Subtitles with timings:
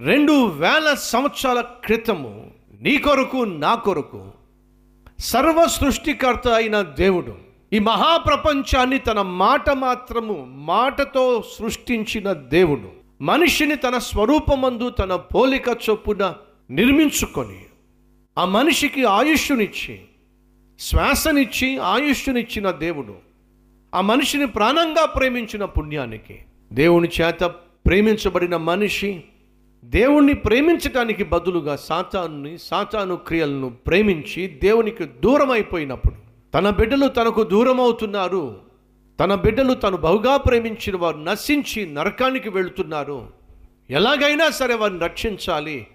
[0.00, 2.50] రెండు వేల సంవత్సరాల క్రితము
[2.80, 4.30] నీ కొరకు నా కొరకు
[5.18, 7.36] సర్వ సృష్టికర్త అయిన దేవుడు
[7.72, 12.90] ఈ మహాప్రపంచాన్ని తన మాట మాత్రము మాటతో సృష్టించిన దేవుడు.
[13.20, 16.34] మనిషిని తన స్వరూపమందు తన పోలిక చొప్పున
[16.70, 17.64] నిర్మించుకొని
[18.38, 20.00] ఆ మనిషికి ఆయుష్నిచ్చి
[20.78, 23.14] శ్వాసనిచ్చి ఆయుష్నిచ్చిన దేవుడు.
[23.94, 26.38] ఆ మనిషిని ప్రాణంగా ప్రేమించిన పుణ్యానికి
[26.72, 27.40] దేవుని చేత
[27.86, 29.24] ప్రేమించబడిన మనిషి
[29.84, 36.14] దేవుణ్ణి ప్రేమించటానికి బదులుగా సాతాన్ని సాతాను క్రియలను ప్రేమించి దేవునికి దూరం అయిపోయినప్పుడు
[36.54, 38.56] తన బిడ్డలు తనకు దూరం అవుతున్నారు
[39.20, 43.28] తన బిడ్డలు తను బహుగా ప్రేమించిన వారు నశించి నరకానికి వెళుతున్నారు.
[43.90, 45.86] ఎలాగైనా సరే వారిని రక్షించాలి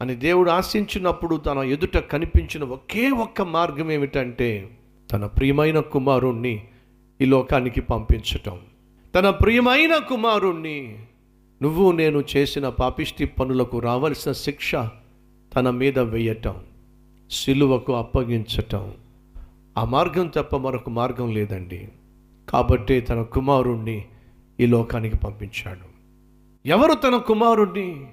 [0.00, 4.68] అని దేవుడు ఆశించినప్పుడు తన ఎదుట కనిపించిన ఒకే ఒక్క మార్గం ఏమిటంటే
[5.12, 6.64] తన ప్రియమైన కుమారుణ్ణి
[7.20, 8.60] ఈ లోకానికి పంపించటం.
[9.14, 10.98] తన ప్రియమైన కుమారుణ్ణి
[11.64, 14.74] నువ్వు నేను చేసిన పాపిష్టి పనులకు రావలసిన శిక్ష
[15.56, 16.54] తన మీద వేయటం
[17.30, 18.92] సిలువకు అప్పగించటం.
[19.78, 21.88] ఆ మార్గం తప్ప మరొక మార్గం లేదండి.
[22.48, 24.04] కాబట్టి తన కుమారుణ్ణి
[24.60, 25.88] ఈ లోకానికి పంపించాడు.
[26.68, 28.06] ఎవరు తన కుమారుణ్ణి?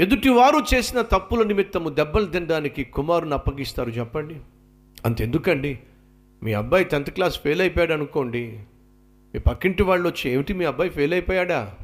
[0.00, 4.36] ఎదుటివారు చేసిన తప్పుల నిమిత్తము దెబ్బలు తినడానికి కుమారుని అప్పగిస్తారు చెప్పండి.
[5.04, 5.78] అంతెందుకండి?
[6.42, 8.60] మీ అబ్బాయి టెన్త్ క్లాస్ ఫెయిల్ అయిపోయాడు అనుకోండి.
[9.34, 11.74] మీ పక్కింటి వాళ్ళు వచ్చి ఏమిటి మీ అబ్బాయి ఫెయిల్ అయిపోయాడా?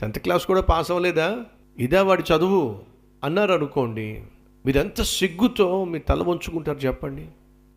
[0.00, 1.44] టెన్త్ క్లాస్ కూడా పాస్ అవ్వలేదా?
[1.78, 2.78] ఇదా వాడి చదువు
[3.24, 4.22] అన్నారు అనుకోండి
[4.66, 7.28] మీరెంత సిగ్గుతో మీ తల వంచుకుంటారు చెప్పండి.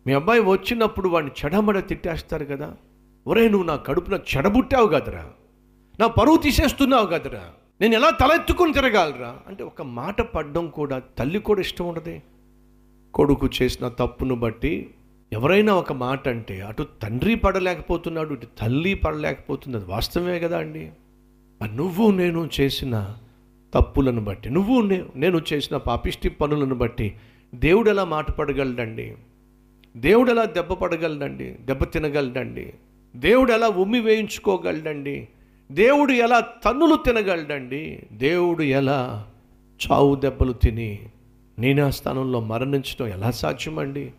[0.06, 2.76] మీ అబ్బాయి వచ్చినప్పుడు వాడిని చెడమడ తిట్టేస్తారు కదా.
[3.26, 5.30] ఒరే నువ్వు నా కడుపున చెడబుట్టావు కదరా.
[6.00, 7.44] నా పరువు తీసేస్తున్నావు కదరా.
[7.80, 9.38] నేను ఎలా తలెత్తుకుని తిరగాలరా?
[9.46, 12.22] అంటే ఒక మాట పడ్డం కూడా తల్లి కూడా ఇష్టం ఉండదే.
[13.14, 14.90] కొడుకు చేసిన తప్పును బట్టి
[15.32, 20.92] ఎవరైనా ఒక మాట అంటే అటు తండ్రి పడలేకపోతున్నాడు ఇటు తల్లి పడలేకపోతుంది అది వాస్తవమే కదా అండి.
[21.66, 23.14] నువ్వు నేను చేసిన
[23.74, 24.80] తప్పులను బట్టి నువ్వు
[25.16, 27.14] నేను చేసిన పాపిష్టి పనులను బట్టి
[27.54, 29.14] దేవుడు ఎలా మాటపడగలడండి
[29.96, 31.56] దేవుడు ఎలా దెబ్బ పడగలడండి?
[31.60, 32.72] దెబ్బ తినగలడండి?
[33.16, 35.28] దేవుడు ఎలా ఉమ్మి వేయించుకోగలడండి?
[35.72, 38.02] దేవుడు ఎలా తన్నులు తినగలడండి?
[38.12, 39.26] దేవుడు ఎలా
[39.80, 40.98] చావు దెబ్బలు తిని
[41.58, 44.12] నేను ఆ స్థానంలో మరణించడం ఎలా సాధ్యమండి?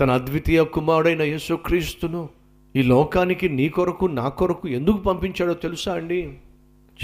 [0.00, 2.28] తన అద్వితీయ కుమారుడైన యేసుక్రీస్తును
[2.76, 6.38] ఈ లోకానికి నీ కొరకు నా కొరకు ఎందుకు పంపించాడో తెలుసా అండి?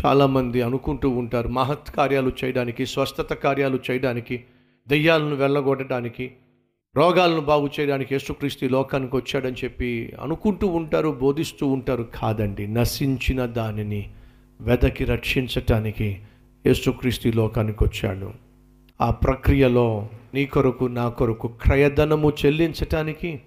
[0.06, 4.44] చాలామంది అనుకుంటూ ఉంటారు మహత్ కార్యాలు చేయడానికి స్వస్థత కార్యాలు చేయడానికి
[4.88, 6.32] దెయ్యాలను వెళ్ళగొట్టడానికి
[6.96, 12.08] రోగాలను బాగు చేయడానికి యేసుక్రీస్తు లోకానికి వచ్చాడని చెప్పి అనుకుంటూ ఉంటారు బోధిస్తూ ఉంటారు.
[12.14, 14.10] కాదండి నశించిన దానిని
[14.60, 16.20] వెదకి రక్షించటానికి
[16.66, 18.32] యేసుక్రీస్తు లోకానికి వచ్చాడు.
[19.00, 23.40] ఆ ప్రక్రియలో నీ కొరకు నా కొరకు క్రయధనము చెల్లించటానికి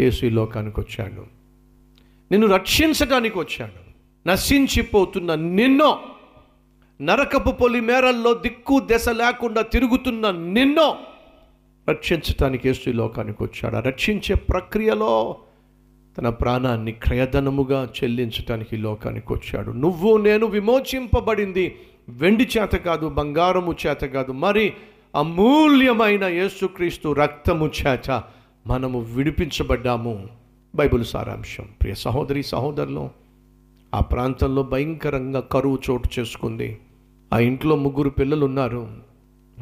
[0.00, 1.26] యేసు ఈ లోకానికి వచ్చాడు.
[2.30, 3.83] నిన్ను రక్షించటానికి వచ్చాడు.
[4.26, 6.00] నశించిపోతున్న నిన్నో
[7.02, 10.96] నరకపు పొలి మేరల్లో దిక్కు దశ లేకుండా తిరుగుతున్న నిన్నో
[11.88, 13.76] రక్షించటానికి యేసు ఈ లోకానికి వచ్చాడు.
[13.76, 15.36] ఆ రక్షించే ప్రక్రియలో
[16.18, 19.70] తన ప్రాణాన్ని క్రయధనముగా చెల్లించటానికి లోకానికి వచ్చాడు.
[19.70, 21.76] నువ్వు నేను విమోచింపబడింది
[22.08, 24.72] వెండి చేత కాదు బంగారము చేత కాదు మరి
[25.16, 28.22] అమూల్యమైన యేసుక్రీస్తు రక్తము చేత
[28.66, 30.28] మనము విడిపించబడ్డాము.
[30.74, 31.68] బైబిల్ సారాంశం.
[31.82, 33.23] ప్రియ సహోదరి సహోదరులు
[33.94, 36.78] ఆ ప్రాంతంలో భయంకరంగా కరువు చోటు చేసుకుంది.
[37.32, 38.88] ఆ ఇంట్లో ముగ్గురు పిల్లలు ఉన్నారు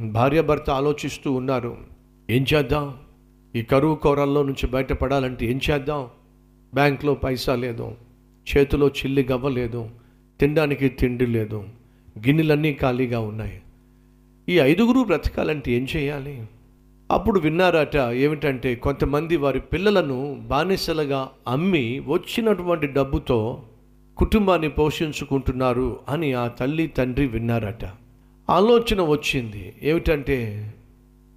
[0.06, 1.76] భార్యాభర్త ఆలోచిస్తూ ఉన్నారు.
[2.30, 2.94] ఏం చేద్దాం?
[3.56, 6.08] ఈ కరువు కోరల్లో నుంచి బయటపడాలంటే ఏం చేద్దాం?
[6.74, 7.92] బ్యాంక్లో పైసా లేదు.
[8.56, 9.90] చేతిలో చిల్లి గవ్వ లేదు.
[10.40, 11.64] తినడానికి తిండి లేదు.
[12.26, 13.62] గిన్నెలన్నీ ఖాళీగా ఉన్నాయి.
[14.48, 16.46] ఈ ఐదుగురు బ్రతకాలంటే ఏం చేయాలి?
[17.10, 23.62] అప్పుడు విన్నారట ఏమిటంటే కొంతమంది వారి పిల్లలను బానిసలుగా అమ్మి వచ్చినటువంటి డబ్బుతో
[24.22, 27.84] కుటుంబాన్ని పోషించుకుంటున్నారు అని ఆ తల్లి తండ్రి విన్నారట.
[28.50, 29.72] ఆలోచన వచ్చింది.
[29.82, 30.72] ఏమిటంటే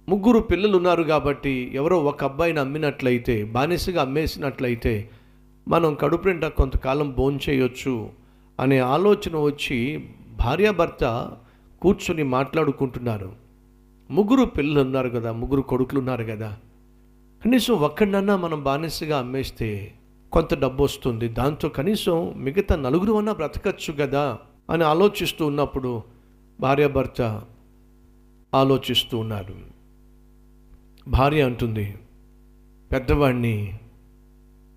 [0.08, 5.08] ముగ్గురు పిల్లలు ఉన్నారు కాబట్టి ఎవరో ఒక అబ్బాయిని అమ్మినట్లయితే బానిసగా అమ్మేసినట్లయితే
[5.68, 8.10] మనం కడుపు నిండా కొంతకాలం భోంచేయొచ్చు
[8.60, 11.32] అనే ఆలోచన వచ్చి భార్యాభర్త
[11.82, 13.32] కూర్చొని మాట్లాడుకుంటున్నారు.
[14.10, 16.56] ముగ్గురు పిల్లలు ఉన్నారు కదా ముగ్గురు కొడుకులు ఉన్నారు కదా.
[17.44, 19.92] కనీసం ఒక్కడినన్నా మనం బానిసగా అమ్మేస్తే
[20.32, 24.38] కొంత డబ్బు వస్తుంది దాంతో కనీసం మిగతా నలుగురు అన్నా బ్రతకచ్చు కదా
[24.70, 26.02] అని ఆలోచిస్తూ ఉన్నప్పుడు
[26.60, 27.42] భార్యాభర్త
[28.54, 29.54] ఆలోచిస్తూ ఉన్నారు.
[31.08, 31.94] భార్య అంటుంది
[32.92, 33.78] పెద్దవాడిని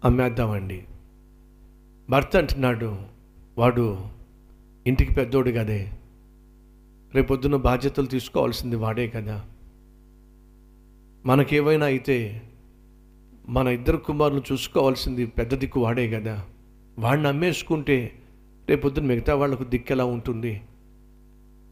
[0.04, 0.86] అమ్మేద్దామండి.
[2.10, 2.98] భర్త అంటున్నాడు
[3.58, 3.98] వాడు
[4.88, 5.92] ఇంటికి పెద్దోడు కదే.
[7.14, 9.46] రేపొద్దున బాధ్యతలు తీసుకోవాల్సింది వాడే కదా.
[11.26, 12.42] మనకేమైనా అయితే
[13.50, 16.46] మన ఇద్దరు కుమారులు చూసుకోవాల్సింది పెద్ద దిక్కు వాడే కదా.
[17.00, 18.12] వాడిని అమ్మేసుకుంటే
[18.70, 20.62] రేపొద్దున మిగతా వాళ్ళకు దిక్కెలా ఉంటుంది?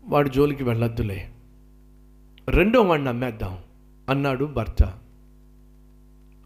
[0.03, 1.31] వాడి జోలికి వెళ్ళొద్దులే.
[2.50, 3.57] రెండో వాడిని అమ్మేద్దాం
[4.09, 5.00] అన్నాడు భర్త.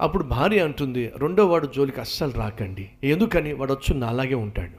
[0.02, 2.90] అప్పుడు భార్య అంటుంది రెండో వాడు జోలికి అస్సలు రాకండి.
[3.04, 3.54] ఎందుకని?
[3.54, 4.78] వాడు వచ్చు నాలాగే ఉంటాడు.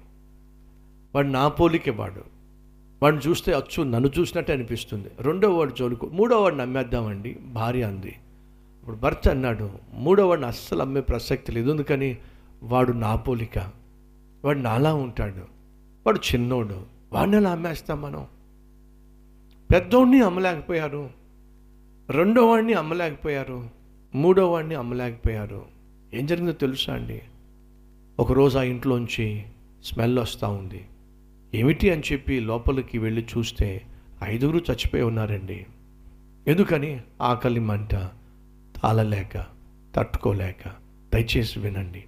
[1.14, 2.22] వాడు నా పోలికే వాడు.
[3.02, 5.08] వాడిని చూస్తే అచ్చు నన్ను చూసినట్టే అనిపిస్తుంది.
[5.20, 8.14] రెండో వాడు జోలికి మూడో వాడిని అమ్మేద్దామండి భార్య అంది.
[8.82, 12.16] ఇప్పుడు భర్త అన్నాడు మూడో వాడిని అస్సలు అమ్మే ప్రసక్తి లేదు ఎందుకని?
[12.62, 13.58] వాడు నా పోలిక.
[14.44, 15.42] వాడు నాలా ఉంటాడు.
[16.06, 16.82] వాడు చిన్నోడు.
[17.12, 18.26] వాడిని ఎలా అమ్మేస్తాం మనం?
[19.72, 21.10] పెద్దోడిని అమ్మలేకపోయారు.
[22.10, 23.70] రెండో వాడిని అమ్మలేకపోయారు.
[24.14, 25.64] మూడో వాడిని అమ్మలేకపోయారు.
[26.14, 27.22] ఏం జరిగిందో తెలుసా అండి?
[28.20, 29.44] ఒకరోజు ఆ ఇంట్లోంచి
[29.84, 30.84] స్మెల్ వస్తూ ఉంది.
[31.54, 31.90] ఏమిటి?
[31.90, 33.82] అని చెప్పి లోపలికి వెళ్ళి చూస్తే
[34.22, 35.66] ఐదుగురు చచ్చిపోయి ఉన్నారండి.
[36.46, 37.00] ఎందుకని?
[37.22, 37.94] ఆకలి మంట.
[38.84, 39.44] అలలేక
[39.96, 40.70] తట్టుకోలేక
[41.12, 42.04] దయచేసి వినండి.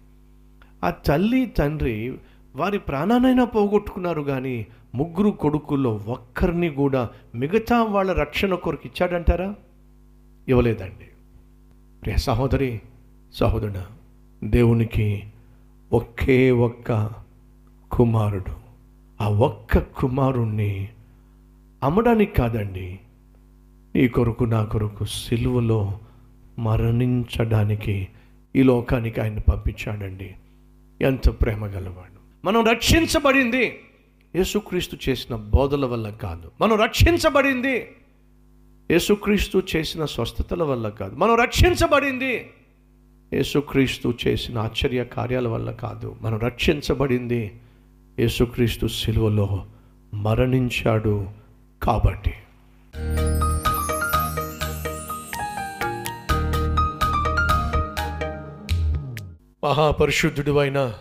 [0.84, 2.18] ఆ తల్లి తండ్రి
[2.56, 9.54] వారి ప్రాణానైనా పోగొట్టుకున్నారు కానీ ముగ్గురు కొడుకుల్లో ఒక్కరిని కూడా మిగతా వాళ్ళ రక్షణ కొరకు ఇచ్చాడంటారా?
[10.48, 11.04] ఇవ్వలేదండి.
[12.02, 12.80] ప్రియ సహోదరి
[13.34, 13.82] సహోదరుడ
[14.44, 15.24] దేవునికి
[15.92, 17.10] ఒకే ఒక్క
[17.92, 18.56] కుమారుడు.
[19.20, 20.88] ఆ ఒక్క కుమారుణ్ణి
[21.82, 23.00] అమ్మడానికి కాదండి.
[23.94, 25.98] నీ కొరకు నా కొరకు సిలువలో
[26.58, 28.08] మరణించడానికి
[28.56, 30.34] ఈ లోకానికి ఆయన పంపించాడండి.
[31.00, 32.46] ఎంత ప్రేమ గలవాడు.
[32.46, 33.78] మనం రక్షించబడింది
[34.36, 36.50] యేసుక్రీస్తు చేసిన బోధల వల్ల కాదు.
[36.60, 37.88] మనం రక్షించబడింది
[38.90, 41.16] యేసుక్రీస్తు చేసిన స్వస్థతల వల్ల కాదు.
[41.16, 42.50] మనం రక్షించబడింది
[43.32, 46.16] యేసుక్రీస్తు చేసిన ఆశ్చర్య కార్యాల వల్ల కాదు.
[46.22, 47.52] మనం రక్షించబడింది
[48.18, 49.66] యేసుక్రీస్తు సిలువలో
[50.14, 51.26] మరణించాడు
[51.82, 52.32] కాబట్టి.
[59.64, 60.94] మహాపరిశుద్ధుడు అయిన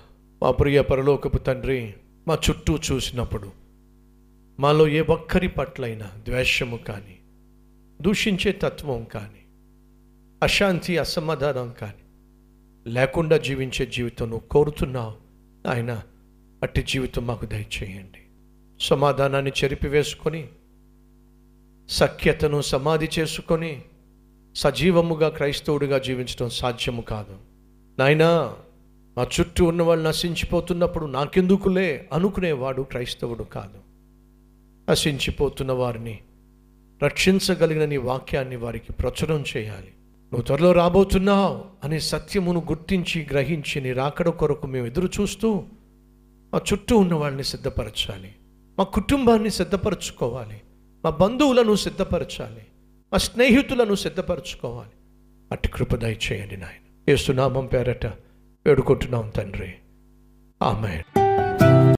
[0.44, 1.94] మా ప్రియ పరలోకపు తండ్రి
[2.27, 3.51] మా చుట్టూ చూసినప్పుడు
[4.60, 7.19] మాలో ఏ ఒక్కరి పట్లైనా ద్వేషము కానీ
[8.01, 9.44] దూషించే తత్వం కానీ
[10.44, 12.04] అశాంతి అసమాధానం కానీ
[12.89, 15.13] లేకుండా జీవించే జీవితం నువ్వు కోరుతున్నావు
[15.69, 16.01] ఆయన
[16.63, 18.21] అట్టి జీవితం మాకు దయచేయండి.
[18.81, 20.48] సమాధానాన్ని చెరిపివేసుకొని
[21.89, 23.81] సఖ్యతను సమాధి చేసుకొని
[24.56, 27.52] సజీవముగా క్రైస్తవుడిగా జీవించడం సాధ్యము కాదు.
[27.99, 28.55] నాయనా
[29.17, 33.79] మా చుట్టూ ఉన్నవాళ్ళు నశించిపోతున్నప్పుడు నాకెందుకులే అనుకునేవాడు క్రైస్తవుడు కాదు.
[34.91, 36.19] నశించిపోతున్న వారిని
[37.03, 39.87] రక్షించగలిగిన నీ వాక్యాన్ని వారికి ప్రచురం చేయాలి.
[40.23, 45.63] నువ్వు త్వరలో రాబోతున్నావు అనే సత్యమును గుర్తించి గ్రహించి నీ రాకడ కొరకు మేము ఎదురు చూస్తూ
[46.53, 48.35] మా చుట్టూ ఉన్న వాళ్ళని సిద్ధపరచాలి.
[48.77, 50.61] మా కుటుంబాన్ని సిద్ధపరచుకోవాలి.
[51.05, 52.61] మా బంధువులను సిద్ధపరచాలి.
[53.11, 54.91] మా స్నేహితులను సిద్ధపరచుకోవాలి.
[55.51, 56.82] అట్టి కృపదయ చేయండి నాయన.
[57.09, 58.05] ఏసునామం పేరట
[58.65, 59.73] వేడుకుంటున్నాం తండ్రి.
[60.61, 61.22] ఆమె